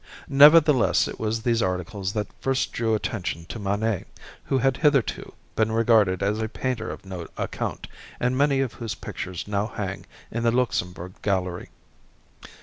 [0.29, 4.05] Nevertheless it was these articles that first drew attention to Manet,
[4.45, 7.85] who had hitherto been regarded as a painter of no account,
[8.19, 11.69] and many of whose pictures now hang in the Luxembourg Gallery.